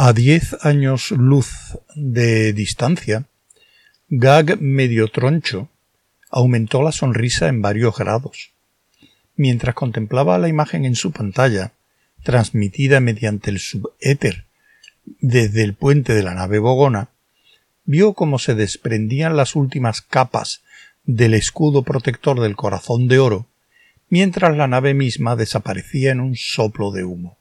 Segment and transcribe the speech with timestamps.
[0.00, 3.24] A diez años luz de distancia,
[4.08, 5.68] Gag medio troncho
[6.30, 8.52] aumentó la sonrisa en varios grados.
[9.34, 11.72] Mientras contemplaba la imagen en su pantalla,
[12.22, 14.44] transmitida mediante el subéter
[15.04, 17.08] desde el puente de la nave Bogona,
[17.84, 20.62] vio cómo se desprendían las últimas capas
[21.06, 23.46] del escudo protector del corazón de oro,
[24.10, 27.36] mientras la nave misma desaparecía en un soplo de humo.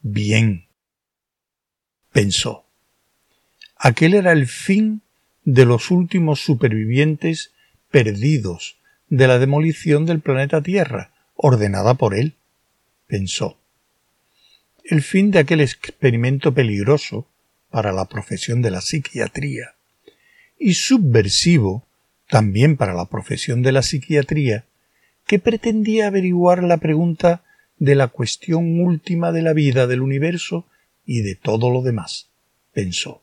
[0.00, 0.65] Bien.
[2.16, 2.64] Pensó.
[3.76, 5.02] Aquel era el fin
[5.44, 7.52] de los últimos supervivientes
[7.90, 8.78] perdidos
[9.10, 12.32] de la demolición del planeta Tierra, ordenada por él,
[13.06, 13.58] pensó.
[14.82, 17.28] El fin de aquel experimento peligroso
[17.68, 19.74] para la profesión de la psiquiatría
[20.58, 21.84] y subversivo
[22.30, 24.64] también para la profesión de la psiquiatría
[25.26, 27.44] que pretendía averiguar la pregunta
[27.78, 30.64] de la cuestión última de la vida del universo
[31.06, 32.28] y de todo lo demás,
[32.72, 33.22] pensó.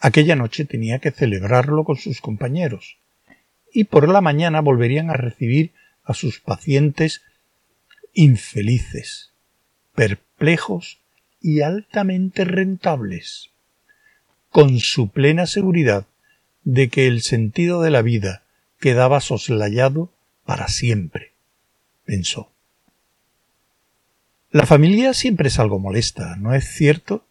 [0.00, 2.98] Aquella noche tenía que celebrarlo con sus compañeros,
[3.72, 5.72] y por la mañana volverían a recibir
[6.04, 7.22] a sus pacientes
[8.14, 9.32] infelices,
[9.94, 10.98] perplejos
[11.40, 13.50] y altamente rentables,
[14.50, 16.06] con su plena seguridad
[16.64, 18.42] de que el sentido de la vida
[18.80, 20.10] quedaba soslayado
[20.44, 21.32] para siempre,
[22.04, 22.50] pensó.
[24.50, 27.26] La familia siempre es algo molesta, ¿no es cierto?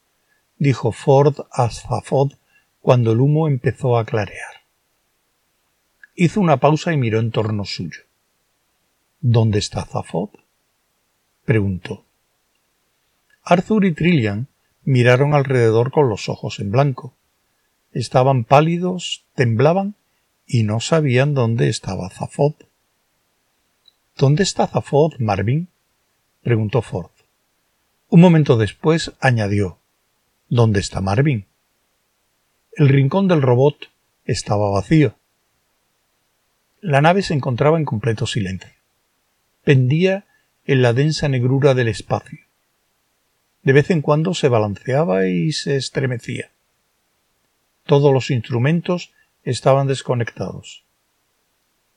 [0.59, 2.33] dijo Ford a Zafod
[2.79, 4.61] cuando el humo empezó a clarear.
[6.13, 8.01] Hizo una pausa y miró en torno suyo.
[9.19, 10.29] ¿Dónde está Zafod?
[11.43, 12.05] preguntó.
[13.43, 14.47] Arthur y Trillian
[14.83, 17.15] miraron alrededor con los ojos en blanco.
[17.93, 19.95] Estaban pálidos, temblaban
[20.45, 22.53] y no sabían dónde estaba Zafod.
[24.15, 25.67] ¿Dónde está Zafod, Marvin?
[26.47, 27.11] Preguntó Ford.
[28.07, 29.79] Un momento después añadió
[30.47, 31.45] ¿Dónde está Marvin?
[32.71, 33.91] El rincón del robot
[34.23, 35.15] estaba vacío.
[36.79, 38.71] La nave se encontraba en completo silencio.
[39.65, 40.23] Pendía
[40.63, 42.39] en la densa negrura del espacio.
[43.63, 46.51] De vez en cuando se balanceaba y se estremecía.
[47.83, 49.11] Todos los instrumentos
[49.43, 50.85] estaban desconectados.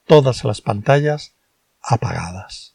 [0.08, 1.36] Todas las pantallas
[1.80, 2.74] apagadas.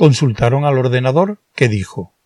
[0.00, 2.16] Consultaron al ordenador que dijo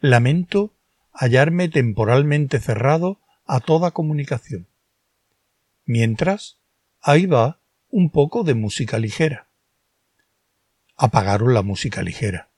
[0.00, 0.76] Lamento
[1.12, 4.68] hallarme temporalmente cerrado a toda comunicación.
[5.84, 6.60] Mientras,
[7.00, 7.58] ahí va
[7.90, 9.48] un poco de música ligera.
[10.94, 12.50] Apagaron la música ligera.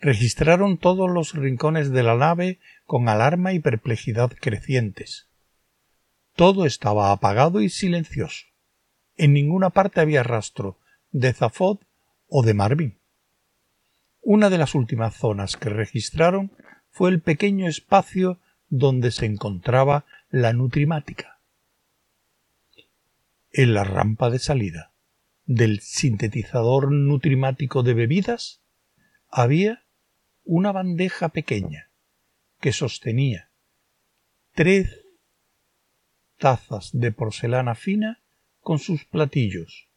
[0.00, 5.30] Registraron todos los rincones de la nave con alarma y perplejidad crecientes.
[6.36, 8.44] Todo estaba apagado y silencioso.
[9.16, 10.78] En ninguna parte había rastro
[11.10, 11.78] de Zafod
[12.28, 12.98] o de Marvin.
[14.26, 16.50] Una de las últimas zonas que registraron
[16.90, 18.40] fue el pequeño espacio
[18.70, 21.40] donde se encontraba la nutrimática.
[23.52, 24.92] En la rampa de salida
[25.44, 28.62] del sintetizador nutrimático de bebidas
[29.28, 29.84] había
[30.42, 31.90] una bandeja pequeña
[32.60, 33.50] que sostenía
[34.54, 35.04] tres
[36.38, 38.22] tazas de porcelana fina
[38.60, 39.90] con sus platillos,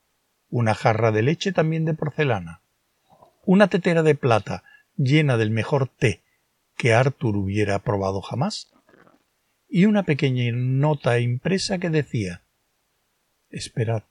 [0.50, 2.62] una jarra de leche también de porcelana,
[3.48, 4.64] una tetera de plata
[4.98, 6.22] llena del mejor té
[6.76, 8.74] que Arthur hubiera probado jamás,
[9.70, 12.44] y una pequeña nota impresa que decía
[13.50, 14.04] Esperad